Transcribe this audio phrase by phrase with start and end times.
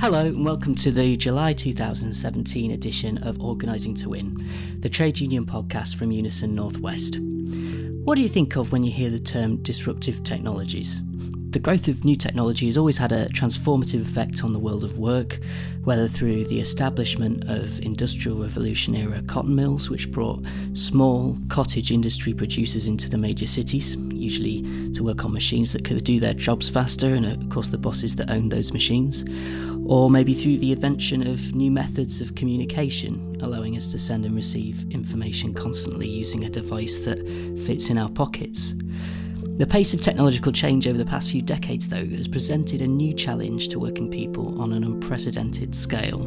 [0.00, 4.42] Hello, and welcome to the July 2017 edition of Organising to Win,
[4.78, 7.18] the trade union podcast from Unison Northwest.
[7.20, 11.02] What do you think of when you hear the term disruptive technologies?
[11.50, 14.98] The growth of new technology has always had a transformative effect on the world of
[14.98, 15.40] work,
[15.82, 20.44] whether through the establishment of Industrial Revolution era cotton mills, which brought
[20.74, 24.62] small cottage industry producers into the major cities, usually
[24.92, 28.14] to work on machines that could do their jobs faster, and of course the bosses
[28.14, 29.24] that owned those machines,
[29.86, 34.36] or maybe through the invention of new methods of communication, allowing us to send and
[34.36, 37.18] receive information constantly using a device that
[37.66, 38.72] fits in our pockets.
[39.60, 43.12] The pace of technological change over the past few decades, though, has presented a new
[43.12, 46.18] challenge to working people on an unprecedented scale.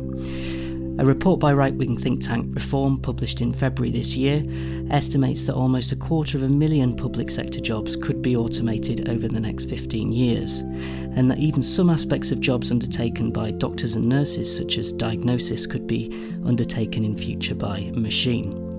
[0.99, 4.43] A report by right wing think tank Reform, published in February this year,
[4.91, 9.27] estimates that almost a quarter of a million public sector jobs could be automated over
[9.27, 14.05] the next 15 years, and that even some aspects of jobs undertaken by doctors and
[14.05, 16.11] nurses, such as diagnosis, could be
[16.45, 18.72] undertaken in future by machine.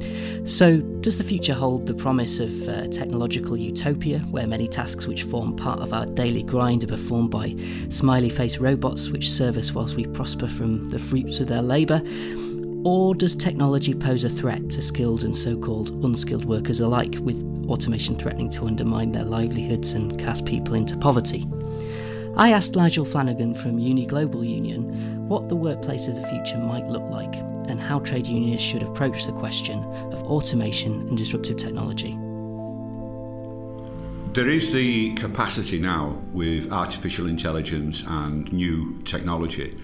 [0.45, 5.23] So, does the future hold the promise of uh, technological utopia, where many tasks which
[5.23, 7.57] form part of our daily grind are performed by
[7.89, 12.03] smiley face robots which serve us whilst we prosper from the fruits of their labour?
[12.85, 17.43] Or does technology pose a threat to skilled and so called unskilled workers alike, with
[17.67, 21.47] automation threatening to undermine their livelihoods and cast people into poverty?
[22.37, 26.89] I asked Nigel Flanagan from Uni Global Union what the workplace of the future might
[26.89, 27.33] look like
[27.69, 32.19] and how trade unions should approach the question of automation and disruptive technology.
[34.33, 39.79] There is the capacity now with artificial intelligence and new technology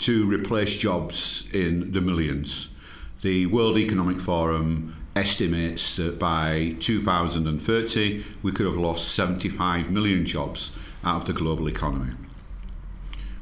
[0.00, 2.68] to replace jobs in the millions.
[3.22, 10.72] The World Economic Forum estimates that by 2030 we could have lost 75 million jobs
[11.04, 12.12] out of the global economy.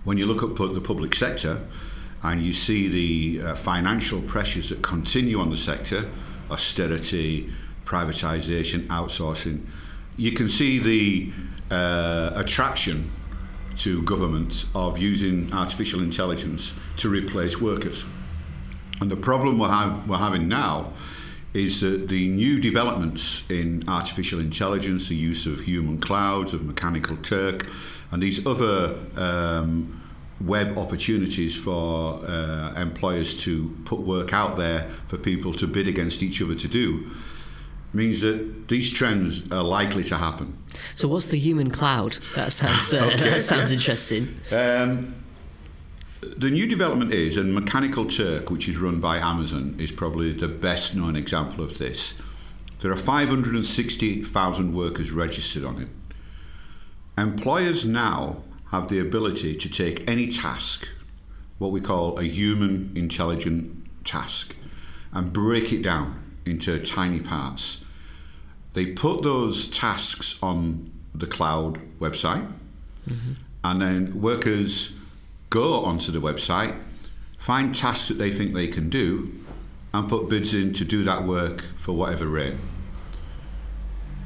[0.05, 1.67] When you look at the public sector,
[2.23, 6.09] and you see the uh, financial pressures that continue on the sector
[6.51, 7.53] austerity,
[7.85, 9.65] privatization, outsourcing.
[10.17, 11.33] You can see the
[11.75, 13.11] uh, attraction
[13.79, 18.07] to governments of using artificial intelligence to replace workers.
[19.01, 20.93] And the problem we're, ha- we're having now
[21.55, 27.17] is that the new developments in artificial intelligence, the use of human clouds, of mechanical
[27.17, 27.67] Turk,
[28.11, 30.03] and these other um,
[30.41, 36.23] web opportunities for uh, employers to put work out there for people to bid against
[36.23, 37.11] each other to do
[37.93, 40.57] means that these trends are likely to happen.
[40.95, 42.19] So, what's the human cloud?
[42.35, 43.31] That sounds uh, okay.
[43.31, 44.37] that sounds interesting.
[44.53, 45.15] Um,
[46.37, 50.49] the new development is, and Mechanical Turk, which is run by Amazon, is probably the
[50.49, 52.17] best known example of this.
[52.81, 55.89] There are 560,000 workers registered on it.
[57.19, 60.89] Employers now have the ability to take any task,
[61.59, 64.55] what we call a human intelligent task,
[65.13, 67.85] and break it down into tiny parts.
[68.75, 72.47] They put those tasks on the cloud website,
[73.09, 73.33] mm-hmm.
[73.65, 74.93] and then workers
[75.57, 76.79] go onto the website,
[77.39, 79.33] find tasks that they think they can do,
[79.95, 82.57] and put bids in to do that work for whatever rate.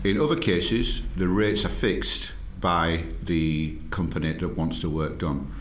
[0.02, 5.52] In other cases, the rates are fixed by the company that wants the work done.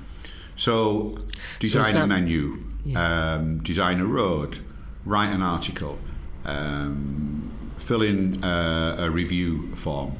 [0.55, 1.19] So,
[1.59, 3.35] design so a menu, yeah.
[3.35, 4.57] um, design a road,
[5.05, 5.99] write an article,
[6.45, 10.13] um, fill in a, a review form,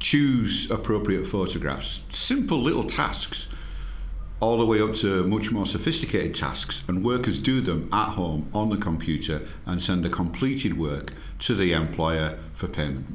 [0.00, 2.02] choose appropriate photographs.
[2.10, 3.46] Simple little tasks
[4.40, 8.48] all the way up to much more sophisticated tasks, and workers do them at home
[8.54, 13.06] on the computer and send the completed work to the employer for payment.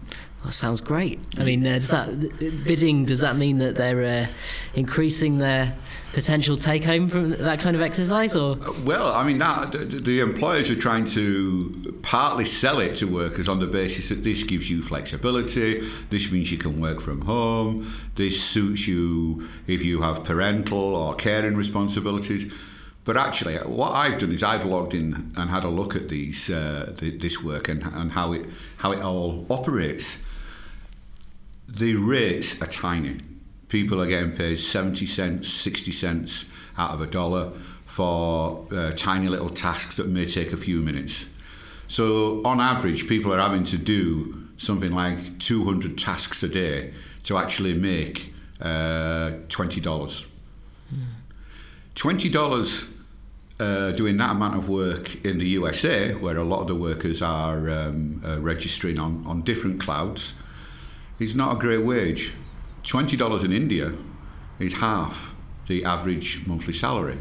[0.43, 1.21] That sounds great.
[1.37, 3.05] I mean, uh, does that bidding?
[3.05, 4.27] Does that mean that they're uh,
[4.73, 5.73] increasing their
[6.11, 8.57] potential take home from that kind of exercise, or?
[8.83, 13.47] Well, I mean, that the, the employers are trying to partly sell it to workers
[13.47, 15.79] on the basis that this gives you flexibility.
[16.09, 17.93] This means you can work from home.
[18.15, 22.53] This suits you if you have parental or caring responsibilities.
[23.05, 26.49] But actually, what I've done is I've logged in and had a look at these
[26.49, 28.45] uh, the, this work and, and how it
[28.77, 30.19] how it all operates
[31.67, 33.19] the rates are tiny.
[33.69, 36.45] People are getting paid 70 cents, 60 cents
[36.77, 37.51] out of a dollar
[37.85, 41.29] for uh, tiny little tasks that may take a few minutes.
[41.87, 46.93] So, on average, people are having to do something like 200 tasks a day
[47.23, 50.27] to actually make uh, $20.
[51.95, 52.89] $20
[53.59, 57.21] uh, doing that amount of work in the USA, where a lot of the workers
[57.21, 60.35] are um, uh, registering on, on different clouds,
[61.19, 62.33] is not a great wage.
[62.83, 63.93] $20 in India
[64.59, 65.33] is half
[65.67, 67.17] the average monthly salary.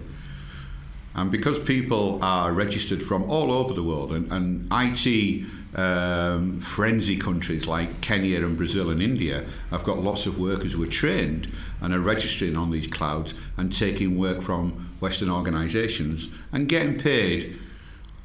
[1.15, 7.17] And because people are registered from all over the world, and, and IT um, frenzy
[7.17, 11.53] countries like Kenya and Brazil and India have got lots of workers who are trained
[11.81, 17.59] and are registering on these clouds and taking work from Western organisations and getting paid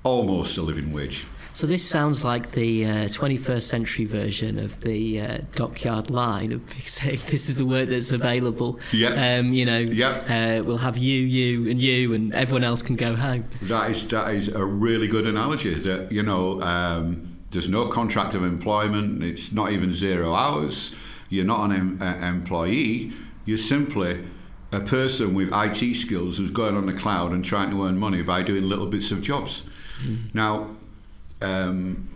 [0.04, 1.26] almost a living wage.
[1.58, 6.72] So this sounds like the uh, 21st century version of the uh, dockyard line of
[6.84, 8.80] saying this is the work that's available.
[8.94, 9.40] Yeah.
[9.40, 9.80] Um, you know.
[9.80, 10.60] Yeah.
[10.60, 13.46] Uh, we'll have you, you, and you, and everyone else can go home.
[13.64, 15.74] That is that is a really good analogy.
[15.74, 19.24] That you know, um, there's no contract of employment.
[19.24, 20.96] It's not even zero hours.
[21.28, 23.14] You're not an em- uh, employee.
[23.46, 24.24] You're simply
[24.72, 28.22] a person with IT skills who's going on the cloud and trying to earn money
[28.22, 29.66] by doing little bits of jobs.
[30.04, 30.36] Mm.
[30.36, 30.78] Now
[31.42, 32.10] um,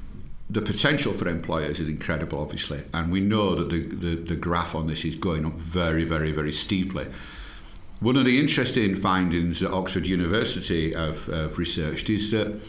[0.49, 4.75] the potential for employers is incredible, obviously, and we know that the, the, the graph
[4.75, 7.07] on this is going up very, very, very steeply.
[8.01, 12.59] One of the interesting findings that Oxford University have, have researched is that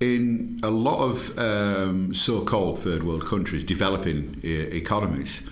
[0.00, 5.42] in a lot of um, so-called third world countries, developing uh, economies,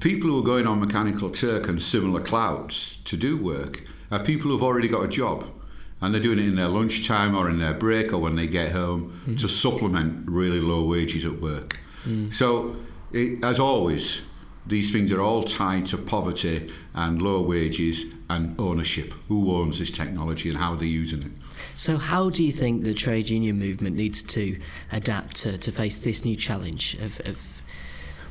[0.00, 4.50] people who are going on Mechanical Turk and similar clouds to do work are people
[4.50, 5.48] who've already got a job
[6.00, 8.72] and they're doing it in their lunchtime or in their break or when they get
[8.72, 9.38] home mm.
[9.40, 11.80] to supplement really low wages at work.
[12.04, 12.32] Mm.
[12.32, 12.76] So,
[13.12, 14.22] it, as always,
[14.66, 19.14] these things are all tied to poverty and low wages and ownership.
[19.28, 21.32] Who owns this technology and how are they're using it?
[21.74, 24.60] So, how do you think the trade union movement needs to
[24.92, 27.62] adapt to, to face this new challenge of, of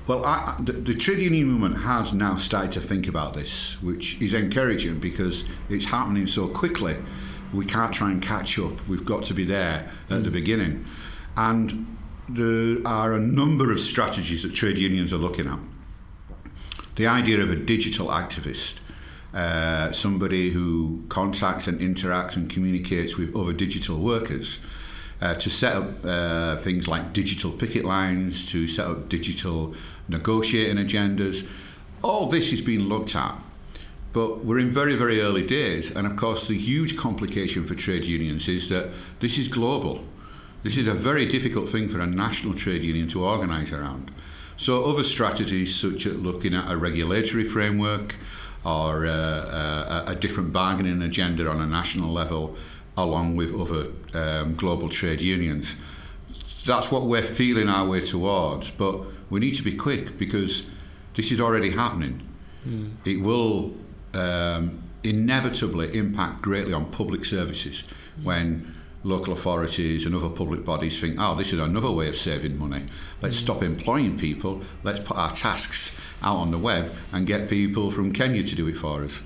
[0.08, 4.22] well, I, the, the, trade union movement has now started to think about this, which
[4.22, 6.96] is encouraging because it's happening so quickly
[7.54, 8.88] we can't try and catch up.
[8.88, 10.86] We've got to be there at the beginning.
[11.36, 11.98] And
[12.30, 15.60] there are a number of strategies that trade unions are looking at.
[16.96, 18.80] The idea of a digital activist,
[19.34, 24.62] uh, somebody who contacts and interacts and communicates with other digital workers,
[25.22, 29.74] uh, to set up uh, things like digital picket lines, to set up digital
[30.08, 31.50] negotiating agendas.
[32.04, 33.44] All this is being looked at
[34.14, 35.96] but we're in very, very early days.
[35.96, 38.90] And of course, the huge complication for trade unions is that
[39.20, 40.06] this is global.
[40.64, 44.12] This is a very difficult thing for a national trade union to organise around.
[44.58, 48.16] So, other strategies, such as looking at a regulatory framework
[48.66, 52.56] or uh, uh, a, different bargaining agenda on a national level,
[52.98, 55.76] along with other um, global trade unions,
[56.66, 58.72] that's what we're feeling our way towards.
[58.72, 60.66] But we need to be quick because
[61.14, 62.28] this is already happening.
[62.68, 62.96] Mm.
[63.06, 63.76] It will
[64.18, 67.84] um, inevitably impact greatly on public services
[68.24, 68.74] when
[69.04, 72.84] local authorities and other public bodies think, oh, this is another way of saving money.
[73.22, 74.62] Let's stop employing people.
[74.84, 78.68] Let's put our tasks out on the web and get people from Kenya to do
[78.68, 79.22] it for us.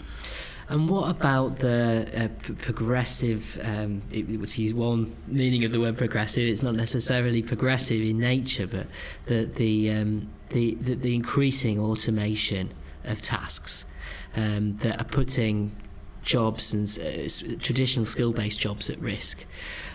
[0.70, 5.82] And what about the uh, p- progressive, um, it, to use one meaning of the
[5.82, 8.88] word progressive, it's not necessarily progressive in nature, but
[9.26, 12.72] the, the, um, the, the, the increasing automation
[13.04, 13.84] of tasks
[14.36, 15.76] um, that are putting
[16.24, 19.46] jobs and uh, traditional skill-based jobs at risk.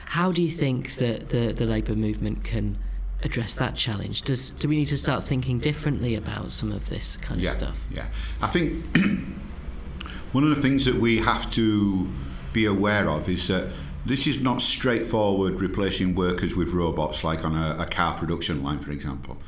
[0.07, 2.79] How do you think that the, the labour movement can
[3.23, 4.23] address that challenge?
[4.23, 7.55] Does do we need to start thinking differently about some of this kind yeah, of
[7.55, 7.87] stuff?
[7.91, 8.07] Yeah,
[8.41, 8.85] I think
[10.33, 12.09] one of the things that we have to
[12.53, 13.73] be aware of is that
[14.05, 18.79] this is not straightforward replacing workers with robots like on a, a car production line,
[18.79, 19.39] for example.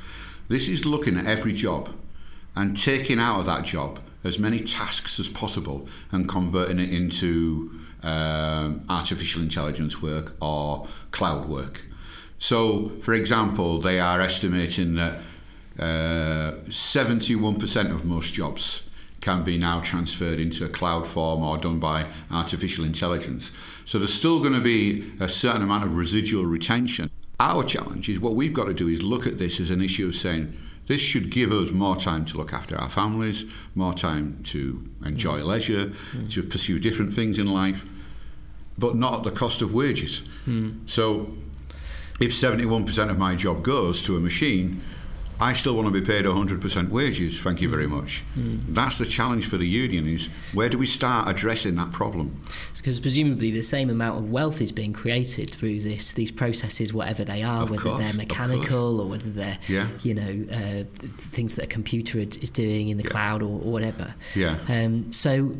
[0.48, 1.90] This is looking at every job
[2.56, 7.78] and taking out of that job as many tasks as possible and converting it into
[8.02, 11.82] um, artificial intelligence work or cloud work.
[12.38, 15.18] So, for example, they are estimating that
[15.78, 18.88] uh, 71% of most jobs
[19.20, 23.50] can be now transferred into a cloud form or done by artificial intelligence.
[23.84, 27.10] So there's still going to be a certain amount of residual retention.
[27.40, 30.08] Our challenge is what we've got to do is look at this as an issue
[30.08, 30.56] of saying,
[30.88, 35.40] this should give us more time to look after our families, more time to enjoy
[35.40, 35.44] mm.
[35.44, 36.32] leisure, mm.
[36.32, 37.84] to pursue different things in life,
[38.76, 40.22] but not at the cost of wages.
[40.46, 40.88] Mm.
[40.88, 41.34] So,
[42.20, 44.82] if 71% of my job goes to a machine,
[45.40, 48.24] I still want to be paid 100% wages, thank you very much.
[48.36, 48.74] Mm.
[48.74, 52.40] That's the challenge for the union is where do we start addressing that problem?
[52.76, 57.24] Because presumably the same amount of wealth is being created through this these processes, whatever
[57.24, 59.86] they are, of whether course, they're mechanical or whether they're, yeah.
[60.02, 60.84] you know, uh,
[61.30, 63.10] things that a computer is doing in the yeah.
[63.10, 64.14] cloud or, or, whatever.
[64.34, 64.58] Yeah.
[64.68, 65.54] Um, so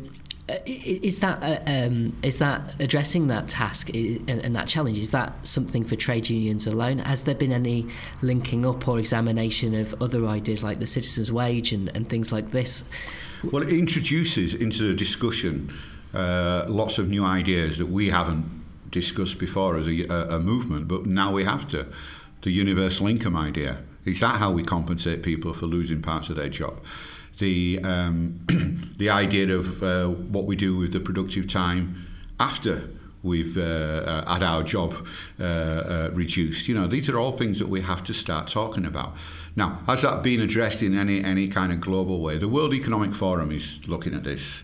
[0.65, 4.97] is that uh, um, is that addressing that task and, and, that challenge?
[4.97, 6.99] Is that something for trade unions alone?
[6.99, 7.87] Has there been any
[8.21, 12.51] linking up or examination of other ideas like the citizens' wage and, and things like
[12.51, 12.83] this?
[13.51, 15.73] Well, it introduces into the discussion
[16.13, 18.45] uh, lots of new ideas that we haven't
[18.89, 21.87] discussed before as a, a, movement, but now we have to.
[22.41, 23.83] The universal income idea.
[24.05, 26.83] Is that how we compensate people for losing parts of their job?
[27.39, 28.45] The, um,
[28.97, 32.05] the idea of uh, what we do with the productive time
[32.39, 32.89] after
[33.23, 35.07] we've uh, uh, had our job
[35.39, 36.67] uh, uh, reduced.
[36.67, 39.15] You know, these are all things that we have to start talking about.
[39.55, 42.37] Now, has that been addressed in any any kind of global way?
[42.37, 44.63] The World Economic Forum is looking at this,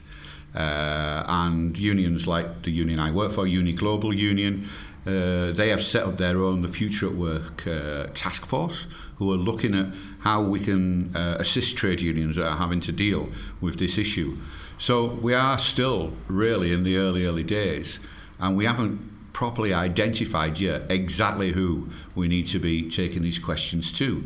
[0.55, 4.69] uh, and unions like the union I work for, Uni Global Union.
[5.05, 9.31] Uh, they have set up their own the Future at Work uh, task force, who
[9.31, 13.29] are looking at how we can uh, assist trade unions that are having to deal
[13.61, 14.37] with this issue.
[14.77, 17.99] So we are still really in the early, early days
[18.39, 23.91] and we haven't properly identified yet exactly who we need to be taking these questions
[23.93, 24.23] to.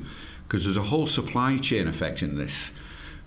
[0.47, 2.71] Because there's a whole supply chain effect in this,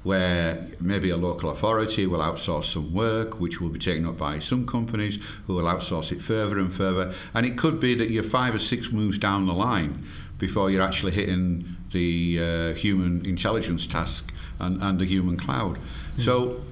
[0.02, 4.38] where maybe a local authority will outsource some work, which will be taken up by
[4.38, 7.14] some companies who will outsource it further and further.
[7.34, 10.04] And it could be that you're five or six moves down the line
[10.38, 15.78] before you're actually hitting the uh, human intelligence task and, and the human cloud.
[16.16, 16.24] Mm.
[16.24, 16.62] So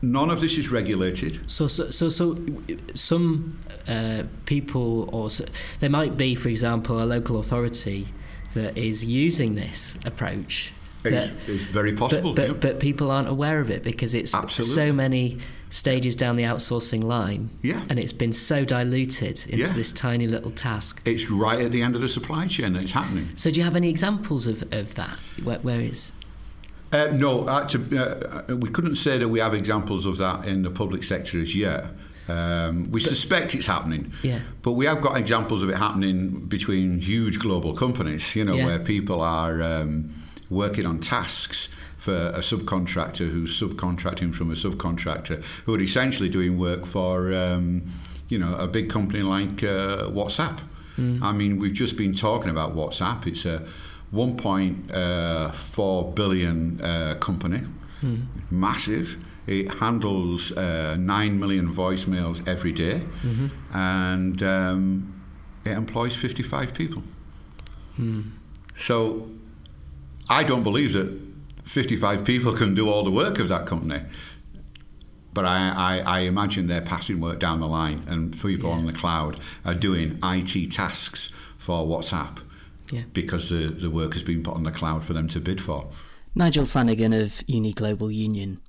[0.00, 1.50] None of this is regulated.
[1.50, 2.38] So, so, so, so
[2.94, 5.44] some uh, people, or so,
[5.80, 8.06] there might be, for example, a local authority
[8.54, 10.72] that is using this approach.
[11.04, 12.34] It's, it's very possible.
[12.34, 12.72] But, but, yeah.
[12.72, 14.74] but, people aren't aware of it because it's Absolutely.
[14.74, 15.38] so many
[15.70, 17.50] stages down the outsourcing line.
[17.62, 17.82] Yeah.
[17.88, 19.72] And it's been so diluted into yeah.
[19.72, 21.00] this tiny little task.
[21.04, 23.28] It's right at the end of the supply chain that it's happening.
[23.36, 26.12] So, do you have any examples of, of that where, where it's
[26.90, 30.62] uh, no, uh, to, uh, we couldn't say that we have examples of that in
[30.62, 31.84] the public sector as yet.
[32.28, 34.40] Um, we but, suspect it's happening, yeah.
[34.62, 38.36] but we have got examples of it happening between huge global companies.
[38.36, 38.66] You know, yeah.
[38.66, 40.10] where people are um,
[40.50, 46.58] working on tasks for a subcontractor who's subcontracting from a subcontractor who are essentially doing
[46.58, 47.84] work for, um,
[48.28, 50.60] you know, a big company like uh, WhatsApp.
[50.96, 51.22] Mm.
[51.22, 53.26] I mean, we've just been talking about WhatsApp.
[53.26, 53.66] It's a
[54.12, 57.62] 1.4 billion uh, company,
[58.00, 58.22] hmm.
[58.50, 59.18] massive.
[59.46, 63.48] It handles uh, 9 million voicemails every day, mm-hmm.
[63.76, 65.22] and um,
[65.64, 67.02] it employs 55 people.
[67.96, 68.22] Hmm.
[68.76, 69.30] So
[70.28, 71.18] I don't believe that
[71.64, 74.02] 55 people can do all the work of that company.
[75.32, 78.76] But I, I, I imagine they're passing work down the line, and people yeah.
[78.76, 82.40] on the cloud are doing IT tasks for WhatsApp
[82.90, 83.02] yeah.
[83.12, 85.88] because the, the work has been put on the cloud for them to bid for.
[86.34, 88.60] Nigel Flanagan of Uni Global Union.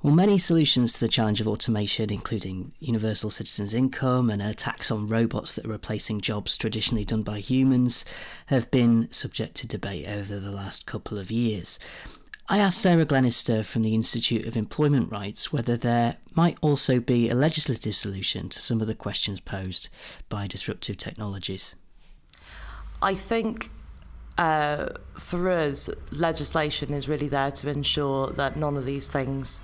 [0.00, 4.92] Well, many solutions to the challenge of automation, including universal citizens' income and a tax
[4.92, 8.04] on robots that are replacing jobs traditionally done by humans,
[8.46, 11.80] have been subject to debate over the last couple of years.
[12.48, 17.28] I asked Sarah Glenister from the Institute of Employment Rights whether there might also be
[17.28, 19.88] a legislative solution to some of the questions posed
[20.28, 21.74] by disruptive technologies.
[23.02, 23.70] I think
[24.38, 29.60] uh, for us, legislation is really there to ensure that none of these things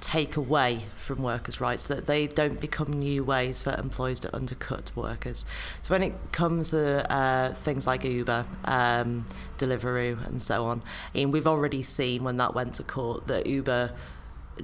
[0.00, 4.92] take away from workers' rights, that they don't become new ways for employers to undercut
[4.94, 5.44] workers.
[5.82, 9.26] So when it comes to uh, things like Uber, um,
[9.58, 10.82] Deliveroo, and so on,
[11.14, 13.92] and we've already seen when that went to court that Uber.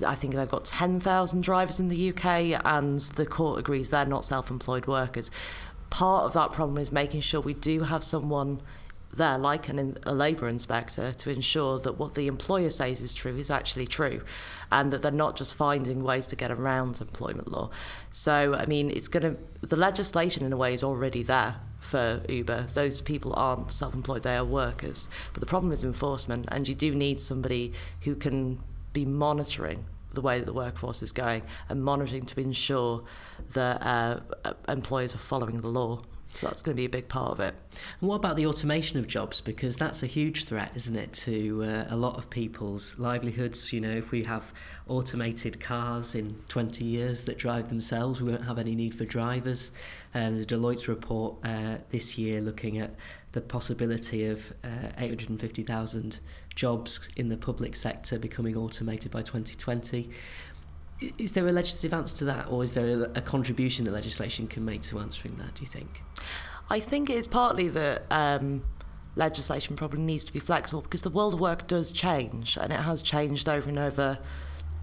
[0.04, 4.24] I think they've got 10,000 drivers in the UK, and the court agrees they're not
[4.24, 5.30] self employed workers
[5.94, 8.60] part of that problem is making sure we do have someone
[9.14, 13.36] there, like an, a labour inspector, to ensure that what the employer says is true
[13.36, 14.22] is actually true,
[14.70, 17.70] and that they're not just finding ways to get around employment law.
[18.10, 22.22] So, I mean, it's going to the legislation in a way is already there for
[22.28, 22.66] Uber.
[22.74, 25.08] Those people aren't self-employed; they are workers.
[25.32, 28.60] But the problem is enforcement, and you do need somebody who can
[28.92, 33.04] be monitoring the way that the workforce is going and monitoring to ensure
[33.52, 34.20] that uh,
[34.68, 36.00] employers are following the law.
[36.34, 37.54] So that's going to be a big part of it.
[38.00, 39.40] And what about the automation of jobs?
[39.40, 43.72] Because that's a huge threat, isn't it, to uh, a lot of people's livelihoods.
[43.72, 44.52] You know, if we have
[44.88, 49.70] automated cars in 20 years that drive themselves, we won't have any need for drivers.
[50.12, 52.96] And the Deloitte's report uh, this year looking at
[53.34, 56.20] the possibility of uh, 850,000
[56.54, 60.08] jobs in the public sector becoming automated by 2020.
[61.18, 64.64] Is there a legislative answer to that, or is there a, contribution that legislation can
[64.64, 66.02] make to answering that, do you think?
[66.70, 68.64] I think it's partly that um,
[69.16, 72.80] legislation probably needs to be flexible because the world of work does change and it
[72.80, 74.18] has changed over and over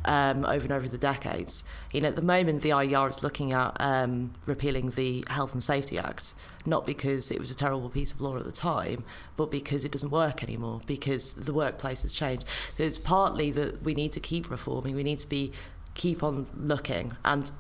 [0.06, 1.66] um, over and over the decades.
[1.92, 5.64] You know, at the moment, the IER is looking at um, repealing the Health and
[5.64, 6.34] Safety Act,
[6.66, 9.04] not because it was a terrible piece of law at the time,
[9.38, 12.48] but because it doesn't work anymore, because the workplace has changed.
[12.78, 15.52] So it's partly that we need to keep reforming, we need to be
[15.94, 17.52] keep on looking and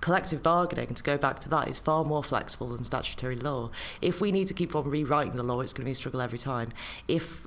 [0.00, 3.70] collective bargaining, to go back to that, is far more flexible than statutory law.
[4.00, 6.20] If we need to keep on rewriting the law, it's going to be a struggle
[6.20, 6.68] every time.
[7.08, 7.46] If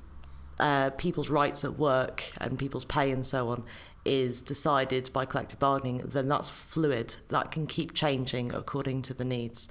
[0.60, 3.64] uh, people's rights at work and people's pay and so on
[4.06, 7.16] is decided by collective bargaining, then that's fluid.
[7.30, 9.70] That can keep changing according to the needs.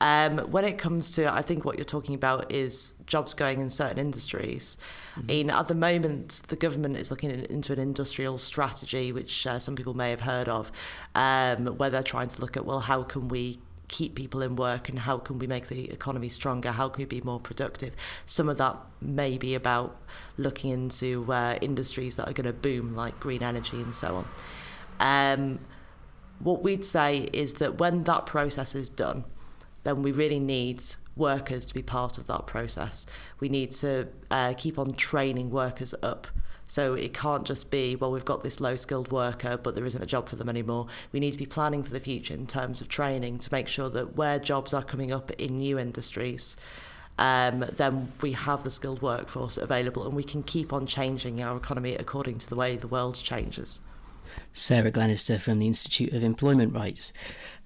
[0.00, 3.70] Um, when it comes to, I think what you're talking about is jobs going in
[3.70, 4.76] certain industries.
[5.14, 5.30] Mm-hmm.
[5.30, 9.76] In at the moment, the government is looking into an industrial strategy, which uh, some
[9.76, 10.70] people may have heard of,
[11.14, 14.88] um, where they're trying to look at well, how can we keep people in work
[14.88, 16.72] and how can we make the economy stronger?
[16.72, 17.94] How can we be more productive?
[18.24, 19.96] Some of that may be about
[20.36, 24.28] looking into uh, industries that are going to boom, like green energy and so on.
[25.00, 25.58] Um,
[26.38, 29.24] what we'd say is that when that process is done,
[29.84, 30.82] then we really need
[31.16, 33.06] workers to be part of that process.
[33.38, 36.26] We need to uh, keep on training workers up.
[36.66, 40.02] So it can't just be, well, we've got this low skilled worker, but there isn't
[40.02, 40.86] a job for them anymore.
[41.12, 43.90] We need to be planning for the future in terms of training to make sure
[43.90, 46.56] that where jobs are coming up in new industries,
[47.18, 51.56] um, then we have the skilled workforce available and we can keep on changing our
[51.56, 53.80] economy according to the way the world changes.
[54.52, 57.12] Sarah Glenister from the Institute of Employment Rights.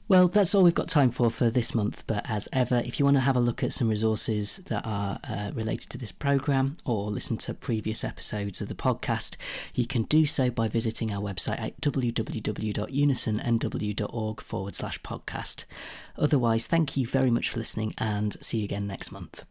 [0.09, 2.07] Well, that's all we've got time for for this month.
[2.07, 5.19] But as ever, if you want to have a look at some resources that are
[5.29, 9.37] uh, related to this programme or listen to previous episodes of the podcast,
[9.75, 15.67] you can do so by visiting our website at www.unisonnw.org forward slash podcast.
[16.17, 19.45] Otherwise, thank you very much for listening and see you again next month.